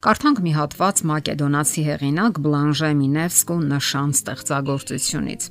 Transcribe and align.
Կարդանք 0.00 0.38
մի 0.40 0.52
հատված 0.56 1.00
մակեդոնացի 1.10 1.82
հեղինակ 1.84 2.38
Բլանժե 2.40 2.88
Մինևսկու 3.00 3.56
նշան 3.72 4.14
ստեղծագործությունից։ 4.16 5.48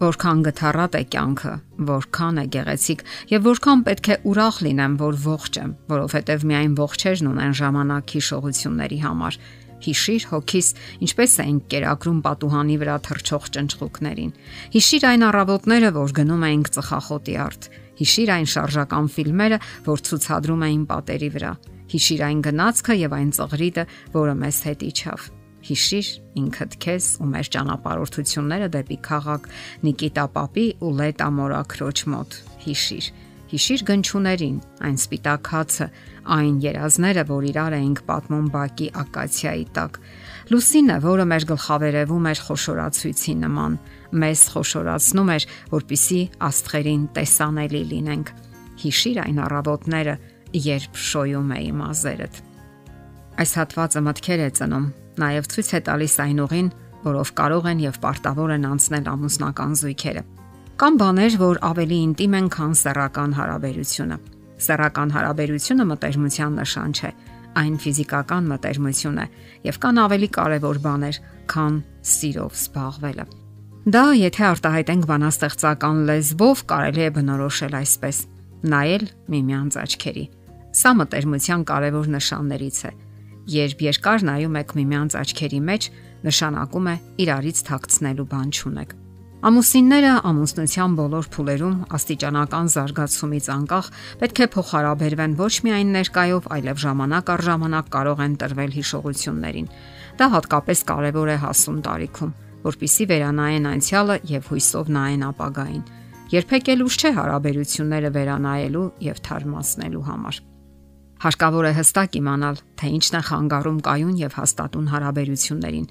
Որքան 0.00 0.40
գթառատ 0.46 0.96
է 0.96 1.02
կյանքը, 1.12 1.52
որքան 1.90 2.40
է 2.40 2.44
գեղեցիկ 2.56 3.04
եւ 3.34 3.44
որքան 3.50 3.82
պետք 3.90 4.08
է 4.08 4.16
ուրախ 4.32 4.62
լինեմ, 4.64 4.96
որ 5.04 5.20
ողջ 5.26 5.60
եմ, 5.60 5.76
որովհետեւ 5.92 6.48
միայն 6.52 6.78
ողջերն 6.80 7.30
ունեն 7.34 7.54
ժամանակ 7.60 8.16
հիշողությունների 8.16 9.00
համար։ 9.04 9.38
Հիշիր 9.84 10.26
հոգիս, 10.32 10.72
ինչպես 11.04 11.38
էին 11.44 11.62
կերակրում 11.76 12.20
պատուհանի 12.24 12.80
վրա 12.80 12.98
թրջող 13.12 13.52
ճնճղուկներին։ 13.60 14.34
Հիշիր 14.72 15.08
այն 15.12 15.28
առավոտները, 15.36 15.94
որ 16.00 16.16
գնում 16.16 16.48
էինք 16.48 16.74
ծխախոտի 16.80 17.40
արտ։ 17.44 17.70
Հիշիր 18.00 18.36
այն 18.40 18.52
շարժական 18.56 19.14
ֆիլմերը, 19.20 19.64
որ 19.92 20.06
ցուցադրում 20.08 20.70
էին 20.72 20.84
պատերի 20.96 21.34
վրա 21.36 21.56
Հիշիր 21.92 22.22
այն 22.26 22.40
գնացքը 22.46 22.96
եւ 23.00 23.16
այն 23.16 23.30
ծղրիդը, 23.36 23.84
որը 24.16 24.34
մեզ 24.42 24.58
հետ 24.66 24.86
իջավ։ 24.86 25.28
Հիշիր 25.66 26.08
ինքդ 26.40 26.74
քեզ 26.82 27.06
ու 27.22 27.28
մեր 27.32 27.48
ճանապարհորդությունները 27.56 28.68
դեպի 28.76 28.98
քաղաք 29.06 29.46
Նիկիտա 29.86 30.26
Պապի 30.36 30.66
ու 30.86 30.92
Լետա 31.00 31.30
Մորակրոջ 31.36 32.02
մոտ։ 32.12 32.36
Հիշիր 32.66 33.08
Հիշիր 33.46 33.82
գնչուներին, 33.86 34.54
այն 34.82 34.96
սպիտակ 34.98 35.48
հացը, 35.54 35.86
այն 36.34 36.54
երազները, 36.64 37.22
որ 37.28 37.44
իրար 37.46 37.76
էինք 37.76 38.00
պատմում 38.08 38.48
բակի 38.56 38.88
ակացիայի 39.02 39.66
տակ։ 39.76 39.98
Լուսինը, 40.50 40.96
որը 41.06 41.26
մեր 41.30 41.46
գլխավերևում 41.52 42.26
էր 42.32 42.42
խոշորացույցի 42.46 43.34
նման, 43.46 43.76
մեզ 44.26 44.42
խոշորացնում 44.56 45.30
էր, 45.36 45.46
որpիսի 45.76 46.20
աստղերին 46.50 47.04
տեսանելի 47.14 47.82
լինենք։ 47.94 48.34
Հիշիր 48.82 49.22
այն 49.26 49.38
առավոտները, 49.46 50.16
երբ 50.54 50.98
շոյում 51.06 51.50
էի 51.56 51.70
մազերդ։ 51.80 52.40
Այս 53.36 53.52
հատվածը 53.60 54.02
մտքեր 54.06 54.42
է 54.46 54.48
ծնում, 54.56 54.86
նաև 55.20 55.48
ցույց 55.52 55.70
է 55.76 55.80
տալիս 55.86 56.14
այն 56.24 56.40
ուղին, 56.46 56.68
որով 57.06 57.32
կարող 57.40 57.68
են 57.72 57.82
եւ 57.86 57.98
պարտավոր 58.04 58.52
են 58.56 58.66
անցնել 58.70 59.10
ամուսնական 59.12 59.72
զույգերը։ 59.80 60.22
Կան 60.76 60.98
բաներ, 61.00 61.36
որ 61.40 61.60
ավելի 61.66 61.98
ինտիմ 62.06 62.36
են, 62.36 62.48
քան 62.52 62.72
սեռական 62.80 63.34
հարաբերությունը։ 63.36 64.16
Սեռական 64.66 65.12
հարաբերությունը 65.16 65.86
մտերմության 65.92 66.56
նշան 66.60 66.96
չէ, 66.96 67.10
այն 67.56 67.74
ֆիզիկական 67.80 68.48
մտերմություն 68.52 69.20
է 69.20 69.26
եւ 69.66 69.80
կան 69.84 70.00
ավելի 70.04 70.28
կարեւոր 70.36 70.80
բաներ, 70.86 71.18
քան 71.52 71.78
սիրով 72.12 72.56
զբաղվելը։ 72.60 73.26
Դա 73.86 74.04
եթե 74.18 74.44
արտահայտենք 74.50 75.04
բանաստեղծական 75.06 75.98
լեզվով 76.10 76.64
կարելի 76.72 77.04
է 77.06 77.10
բնորոշել 77.16 77.76
այսպես 77.80 78.18
նայել 78.64 79.04
միմյանց 79.32 79.78
աչքերի։ 79.82 80.24
Սա 80.76 80.92
մտերմության 81.00 81.64
կարևոր 81.70 82.06
նշաններից 82.16 82.78
է։ 82.86 82.92
Երբ 83.56 83.82
երկար 83.86 84.24
նայում 84.26 84.56
եք 84.60 84.72
միմյանց 84.76 85.16
աչքերի 85.20 85.60
մեջ, 85.70 85.88
նշանակում 86.26 86.86
է 86.90 86.94
իրարից 87.24 87.58
թաքցնելու 87.68 88.26
բան 88.32 88.48
չունեք։ 88.56 88.94
Ամուսինները 89.46 90.12
ամուսնության 90.26 90.94
բոլոր 90.98 91.26
փուլերում 91.36 91.74
աստիճանական 91.96 92.70
զարգացումից 92.72 93.48
անկախ 93.52 93.90
պետք 94.22 94.40
է 94.42 94.46
փոխհարաբերվեն 94.56 95.36
ոչ 95.38 95.52
միայն 95.66 95.92
ներկայով, 95.96 96.48
այլև 96.56 96.80
ժամանակ 96.82 97.30
առ 97.36 97.44
ժամանակ 97.46 97.92
կարող 97.96 98.22
են 98.26 98.34
տրվել 98.42 98.72
հիշողություններին։ 98.80 99.68
Դա 100.16 100.26
հատկապես 100.34 100.82
կարևոր 100.90 101.30
է 101.30 101.38
հասուն 101.44 101.78
տարիքում, 101.86 102.34
որpիսի 102.66 103.06
վերանայեն 103.12 103.70
անցյալը 103.76 104.16
եւ 104.32 104.50
հույսով 104.50 104.92
նայեն 104.96 105.26
ապագային 105.30 105.86
երբեք 106.32 106.68
էլ 106.74 106.80
ուշ 106.82 106.94
չէ 106.98 107.10
հարաբերությունները 107.14 108.10
վերանայելու 108.16 108.86
եւ 109.06 109.18
թարմացնելու 109.26 110.06
համար։ 110.10 110.38
Հարկավոր 111.16 111.66
է 111.66 111.70
հստակ 111.78 112.16
իմանալ, 112.18 112.58
թե 112.76 112.88
ինչն 112.96 113.14
է 113.16 113.20
խանգարում 113.26 113.76
կայուն 113.86 114.16
եւ 114.20 114.34
հաստատուն 114.36 114.88
հարաբերություններին։ 114.92 115.86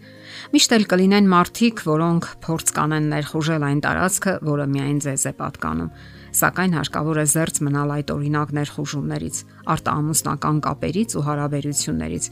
Միշտ 0.53 0.75
էլ 0.75 0.83
կլինեն 0.91 1.29
մարդիկ, 1.31 1.81
որոնք 1.87 2.27
փորձ 2.45 2.73
կանեն 2.75 3.07
ներխուժել 3.15 3.65
այն 3.65 3.79
տարածքը, 3.85 4.33
որը 4.45 4.67
միայն 4.75 4.99
ձեզ 5.05 5.25
է 5.25 5.33
պատկանում։ 5.39 5.89
Սակայն 6.35 6.77
հարկավոր 6.77 7.17
է 7.23 7.25
զերծ 7.31 7.61
մնալ 7.65 7.95
այդ 7.95 8.13
օրինակ 8.15 8.53
ներխուժումներից, 8.59 9.37
արտահամուսնական 9.75 10.61
կապերից 10.67 11.15
ու 11.15 11.25
հարաբերություններից։ 11.25 12.29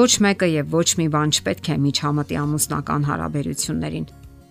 Ոչ 0.00 0.12
մեկը 0.22 0.48
եւ 0.54 0.74
ոչ 0.80 0.88
մի 1.02 1.06
բան 1.18 1.34
չպետք 1.34 1.70
է 1.74 1.78
միջամտի 1.90 2.40
ամուսնական 2.40 3.08
հարաբերություններին 3.10 4.10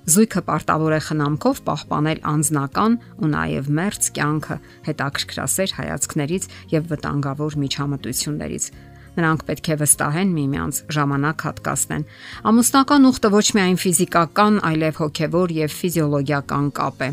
Զույգը 0.09 0.41
պարտավոր 0.47 0.93
է 0.95 0.99
խնամքով 1.05 1.59
պահպանել 1.67 2.19
անznական 2.31 2.93
ու 3.19 3.29
նաև 3.29 3.67
մերց 3.77 4.07
կյանքը 4.15 4.55
հետաքրքրասեր 4.87 5.73
հայացքներից 5.79 6.47
եւ 6.73 6.87
վտանգավոր 6.93 7.57
միջամտություններից։ 7.63 8.65
Նրանք 9.19 9.45
պետք 9.49 9.69
է 9.69 9.77
վստահեն 9.83 10.33
միմյանց, 10.39 10.81
ժամանակ 10.97 11.45
հատկացնեն։ 11.49 12.05
Ամուսնական 12.49 13.09
ուխտը 13.09 13.31
ոչ 13.37 13.47
միայն 13.59 13.81
ֆիզիկական, 13.85 14.61
այլև 14.69 15.01
հոգեվոր 15.03 15.55
եւ 15.59 15.75
ֆիզիոլոգիական 15.79 16.69
կապ 16.79 17.03
է։ 17.05 17.09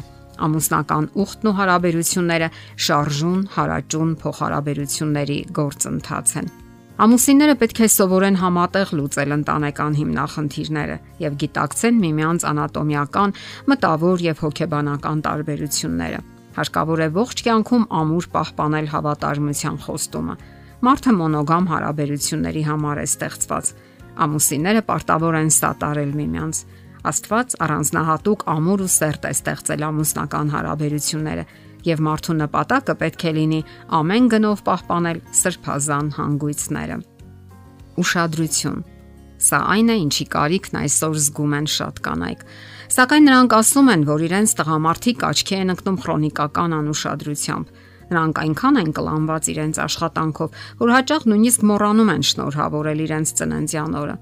Ամուսնական 0.46 1.08
ուխտն 1.24 1.50
ու 1.50 1.56
հարաբերությունները 1.60 2.52
շարժուն, 2.86 3.42
հարաճուն 3.56 4.14
փոխհարաբերությունների 4.22 5.40
գործընթաց 5.60 6.38
են։ 6.42 6.54
Ամուսինները 6.96 7.54
պետք 7.60 7.80
է 7.84 7.86
սովորեն 7.92 8.36
համատեղ 8.40 8.90
լուծել 8.96 9.32
ընտանեկան 9.34 9.96
հիմնախնդիրները 9.98 10.94
եւ 11.20 11.34
գիտակցեն 11.42 11.98
միմյանց 12.00 12.46
անատոմիական, 12.48 13.34
մտավոր 13.68 14.24
եւ 14.24 14.40
հոգեբանական 14.46 15.20
տարբերությունները։ 15.26 16.20
Հարկավոր 16.56 17.02
է 17.04 17.08
ողջ 17.18 17.42
կյանքում 17.44 17.84
ամուր 18.00 18.28
պահպանել 18.32 18.88
հավատարմության 18.94 19.76
խոստումը։ 19.84 20.38
Մարդը 20.88 21.14
մոնոգամ 21.20 21.68
հարաբերությունների 21.76 22.64
համար 22.72 22.96
է 22.96 23.06
ստեղծված։ 23.12 23.70
Ամուսինները 24.16 24.82
պարտավոր 24.88 25.40
են 25.44 25.52
սատարել 25.52 26.16
միմյանց։ 26.16 26.64
Աստված 27.06 27.60
առանձնահատուկ 27.66 28.48
ամուր 28.56 28.80
ու 28.86 28.92
սերտ 28.96 29.26
է 29.28 29.36
ստեղծել 29.36 29.84
ամուսնական 29.92 30.48
հարաբերությունները 30.56 31.44
եւ 31.86 32.02
մարդու 32.06 32.36
նպատակը 32.40 32.98
պետք 33.04 33.24
է 33.30 33.32
լինի 33.36 33.62
ամեն 34.00 34.28
գնով 34.34 34.66
պահպանել 34.66 35.22
սրբազան 35.40 36.12
հանգույցները։ 36.18 37.00
Ուշադրություն 38.02 38.84
Սա 39.36 39.58
այն 39.68 39.92
է, 39.92 39.96
ինչի 40.00 40.24
կարիքն 40.32 40.78
այսօր 40.80 41.16
զգում 41.26 41.54
են 41.56 41.66
շատ 41.68 41.98
կանայք։ 42.06 42.44
Սակայն 42.96 43.26
նրանք 43.28 43.56
ասում 43.56 43.90
են, 43.92 44.04
որ 44.08 44.24
իրենց 44.26 44.54
տղամարդիկ 44.60 45.24
աչքի 45.28 45.56
են 45.56 45.72
ընկնում 45.74 45.98
քրոնիկական 46.06 46.76
անուշադրությամբ։ 46.76 47.74
Նրանք 48.06 48.40
այնքան 48.46 48.80
են 48.80 48.90
կլանված 48.96 49.48
իրենց 49.52 49.80
աշխատանքով, 49.84 50.58
որ 50.80 50.92
հաճախ 50.96 51.22
նույնիսկ 51.26 51.64
մոռանում 51.68 52.12
են 52.16 52.26
շնորհավորել 52.30 53.00
իրենց 53.06 53.32
ծննդյան 53.36 53.96
օրը։ 54.00 54.16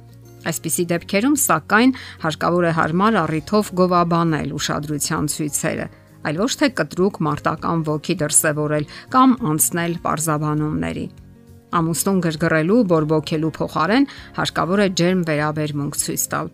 Այսպիսի 0.44 0.84
դեպքերում, 0.90 1.36
սակայն, 1.44 1.92
հարկավոր 2.24 2.64
է 2.64 2.72
հարմար 2.78 3.18
առիթով 3.24 3.70
գովաբանել 3.80 4.56
ուշադրության 4.58 5.28
ցույցերը 5.34 5.86
այլ 6.24 6.40
ոչ 6.44 6.50
թե 6.60 6.68
կտրուկ 6.80 7.20
մարտական 7.28 7.84
ոգի 7.88 8.14
դրսևորել 8.24 8.88
կամ 9.14 9.36
անցնել 9.54 9.96
parzabanumների։ 10.04 11.06
Ամուսնուն 11.74 12.20
գրգռելու, 12.24 12.82
բորբոքելու 12.90 13.54
փոխարեն 13.58 14.06
հարկավոր 14.38 14.84
է 14.84 14.88
ջերմ 15.00 15.24
վերաբերմունք 15.30 15.98
ցույց 16.04 16.24
տալ։ 16.34 16.52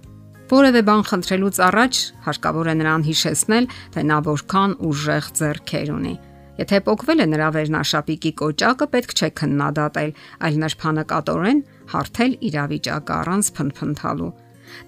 Որևէ 0.50 0.80
բան 0.88 1.02
խնդրելուց 1.10 1.58
առաջ 1.66 1.98
հարկավոր 2.26 2.70
է 2.70 2.74
նրան 2.80 3.02
հիշեցնել, 3.06 3.66
թե 3.94 4.02
նա 4.10 4.18
որքան 4.26 4.72
ուժեղ 4.90 5.28
ձեռքեր 5.40 5.92
ունի։ 5.94 6.14
Եթե 6.60 6.78
փոկվել 6.86 7.22
է 7.24 7.26
նրա 7.30 7.48
վերնաշապիկի 7.54 8.32
կոճակը, 8.40 8.86
պետք 8.94 9.12
չէ 9.16 9.28
քննադատել, 9.40 10.10
այլ 10.44 10.56
նրբանակատորեն 10.64 11.60
հարթել 11.94 12.32
իրավիճակը 12.50 13.14
առանց 13.20 13.52
փնփնթալու։ 13.60 14.32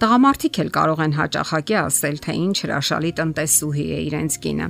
Տղամարդիկ 0.03 0.60
էլ 0.62 0.70
կարող 0.76 1.03
են 1.06 1.16
հաճախակի 1.19 1.76
ասել, 1.82 2.20
թե 2.26 2.37
ինչ 2.43 2.56
հրաշալի 2.62 3.12
տնտեսուհի 3.22 3.87
է 3.97 3.98
իրենց 4.09 4.38
կինը։ 4.43 4.69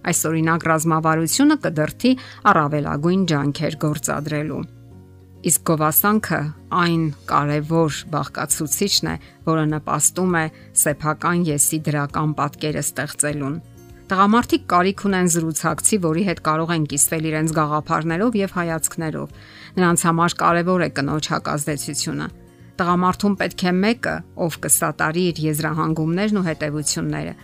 Այս 0.00 0.20
օրինակ 0.30 0.66
ռազմավարությունը 0.70 1.56
կդրթի 1.64 2.12
առավելագույն 2.50 3.24
ջանքեր 3.30 3.74
գործադրելու։ 3.84 4.60
Իսկ 5.50 5.62
գովասանքը 5.70 6.40
այն 6.80 7.04
կարևոր 7.30 7.98
բաղկացուցիչն 8.12 9.10
է, 9.10 9.14
որը 9.46 9.62
նպաստում 9.70 10.34
է 10.40 10.44
սեփական 10.80 11.44
եսի 11.48 11.78
դրական 11.86 12.34
պատկերը 12.40 12.82
ստեղծելուն։ 12.84 13.56
Տղամարդիկ 14.10 14.62
կարիք 14.72 15.02
ունեն 15.06 15.28
զրուցակցի, 15.36 15.98
որի 16.04 16.22
հետ 16.28 16.44
կարող 16.50 16.70
են 16.76 16.86
կիսվել 16.90 17.26
իրենց 17.30 17.52
գաղափարներով 17.60 18.38
եւ 18.40 18.54
հայացքներով։ 18.58 19.34
Նրանց 19.80 20.06
համար 20.10 20.36
կարևոր 20.40 20.86
է 20.86 20.88
կնոջ 20.98 21.28
հակազդեցությունը 21.30 22.26
Տղամարդուն 22.80 23.34
պետք 23.40 23.62
է 23.68 23.72
մեկը, 23.76 24.12
ով 24.40 24.54
կսատարի 24.64 25.24
իր 25.30 25.40
եզրահանգումներն 25.50 26.40
ու 26.40 26.44
հետևությունները։ 26.46 27.34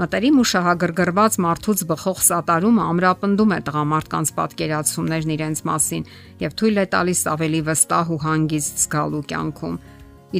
Մտերիմ 0.00 0.40
ու 0.40 0.48
շահագրգռված 0.50 1.34
մարդուց 1.44 1.80
բխող 1.90 2.20
սատարումը 2.26 2.84
ամրապնդում 2.90 3.54
է 3.54 3.58
տղամարդկանց 3.66 4.32
պատկերացումներն 4.40 5.32
իրենց 5.36 5.62
մասին 5.70 6.06
եւ 6.40 6.56
թույլ 6.56 6.80
է 6.80 6.86
տալիս 6.94 7.20
ավելի 7.34 7.60
վստահ 7.68 8.12
ու 8.16 8.20
հանգիստ 8.24 8.80
զգալու 8.80 9.24
կյանքում 9.30 9.76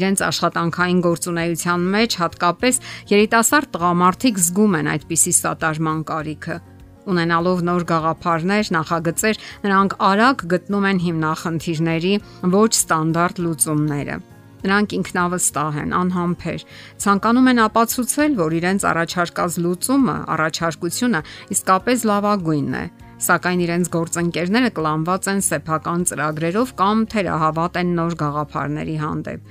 իրենց 0.00 0.24
աշխատանքային 0.30 1.00
գործունեության 1.04 1.86
մեջ 1.94 2.16
հատկապես 2.20 2.80
երիտասարդ 3.10 3.72
տղամարդիկ 3.76 4.42
զգում 4.46 4.76
են 4.80 4.90
այդպիսի 4.94 5.32
սատարման 5.40 6.02
կարիքը։ 6.10 6.58
Ունենալով 7.10 7.62
նոր 7.66 7.86
գաղափարներ, 7.90 8.72
նախագծեր, 8.76 9.40
նրանք 9.66 9.96
արագ 10.10 10.44
գտնում 10.52 10.90
են 10.90 11.00
հիմնախնդիրների 11.06 12.14
ոչ 12.54 12.70
ստանդարտ 12.80 13.42
լուծումները։ 13.46 14.20
Նրանք 14.60 14.94
ինքնավստահ 15.00 15.78
են, 15.80 15.94
անհամբեր, 16.00 16.64
ցանկանում 17.04 17.50
են 17.50 17.62
ապացուցել, 17.64 18.34
որ 18.40 18.56
իրենց 18.60 18.84
առաջարկած 18.90 19.56
լուծումը, 19.64 20.16
առաջարկությունը 20.34 21.22
իսկապես 21.56 22.04
լավագույնն 22.10 22.76
է, 22.80 22.84
սակայն 23.20 23.64
իրենց 23.64 23.90
գործընկերները 23.94 24.70
կլանված 24.76 25.26
են 25.30 25.42
սեփական 25.48 26.04
ծրագրերով 26.10 26.70
կամ 26.80 27.02
թերահավատ 27.14 27.80
են 27.80 27.90
նոր 28.00 28.14
գաղափարների 28.20 28.96
հանդեպ։ 29.00 29.50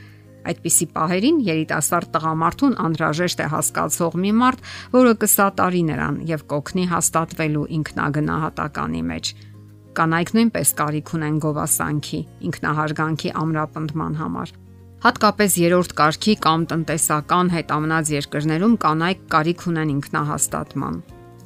Այդպիսի 0.50 0.86
պահերին 0.96 1.38
երիտասարդ 1.46 2.12
տղամարդուն 2.16 2.76
անհրաժեշտ 2.86 3.44
է 3.44 3.48
հասկացող 3.54 4.16
մի 4.24 4.32
մարդ, 4.40 4.64
որը 4.96 5.12
կսատարի 5.22 5.84
նրան 5.90 6.18
եւ 6.30 6.46
կօգնի 6.54 6.86
հաստատվելու 6.94 7.68
ինքնագնահատականի 7.80 9.04
մեջ։ 9.10 9.34
Կանայք 10.00 10.34
նույնպես 10.38 10.74
կարիք 10.80 11.14
ունեն 11.20 11.38
գովասանքի, 11.44 12.20
ինքնահարգանքի 12.50 13.36
ամրապնդման 13.44 14.20
համար։ 14.24 14.58
Հատկապես 15.00 15.54
երրորդ 15.62 15.94
կարգի 15.96 16.34
կամ 16.44 16.64
տնտեսական 16.72 17.52
հետամնաց 17.54 18.10
երկրներում 18.14 18.74
կանայք 18.84 19.22
կարիք 19.32 19.62
ունեն 19.72 19.94
ինքնահաստատման։ 19.94 20.98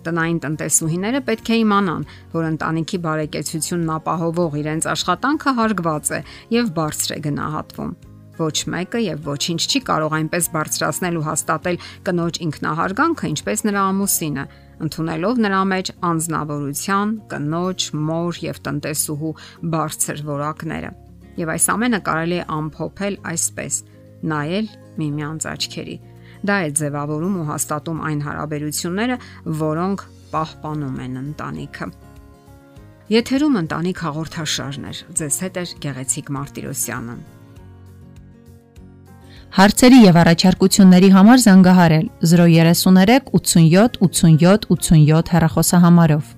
Տնային 0.07 0.39
տնտեսուհիները 0.45 1.21
պետք 1.27 1.51
է 1.53 1.59
իմանան, 1.63 2.07
որ 2.33 2.47
ընտանիքի 2.47 2.99
բարեկեցությունն 3.03 3.93
ապահովող 3.97 4.57
իրենց 4.63 4.89
աշխատանքը 4.95 5.53
հարգված 5.59 6.09
է 6.17 6.19
եւ 6.57 6.73
բարձր 6.81 7.13
է 7.13 7.19
գնահատվում 7.29 7.93
Ոչ 8.33 8.57
մեկը 8.73 8.99
եւ 9.03 9.27
ոչինչ 9.29 9.61
չի 9.69 9.79
կարող 9.85 10.13
այնպես 10.17 10.47
բարձրացնել 10.55 11.19
ու 11.19 11.25
հաստատել 11.27 11.77
կնոջ 12.07 12.39
ինքնահարգանքը, 12.47 13.29
ինչպես 13.33 13.63
նրա 13.69 13.83
ամուսինը, 13.91 14.45
ընդունելով 14.87 15.43
նրա 15.45 15.61
մեջ 15.75 15.93
անznավորության, 16.09 17.15
կնոջ, 17.35 17.87
մոր 18.09 18.43
եւ 18.49 18.61
տնտեսուհու 18.65 19.37
բարձր 19.77 20.27
որակները։ 20.33 20.93
Եվ 21.41 21.51
այս 21.53 21.67
ամենը 21.73 21.99
կարելի 22.07 22.39
է 22.39 22.47
ամփոփել 22.57 23.15
այսպես. 23.33 23.75
նայել 24.23 24.67
միմյանց 24.99 25.45
աչքերի։ 25.51 25.95
Դա 26.47 26.55
է 26.63 26.69
ձևավորում 26.79 27.35
ու 27.39 27.45
հաստատում 27.49 27.99
այն 28.07 28.19
հարաբերությունները, 28.23 29.17
որոնք 29.63 30.03
պահպանում 30.33 30.97
են 31.03 31.17
ընտանիքը։ 31.23 31.87
Եթերում 33.13 33.57
ընտանիք 33.63 34.03
հաղորդաշարն 34.03 34.85
է։ 34.87 34.93
Ձեզ 35.19 35.37
հետ 35.43 35.57
է 35.59 35.63
Գեղեցիկ 35.83 36.29
Մարտիրոսյանը։ 36.37 37.15
Հարցերի 39.53 39.99
եւ 40.01 40.15
առաջարկությունների 40.23 41.09
համար 41.13 41.41
զանգահարել 41.43 42.07
033 42.31 43.27
87 43.37 43.99
87 44.07 44.65
87 44.73 45.33
հեռախոսահամարով։ 45.35 46.31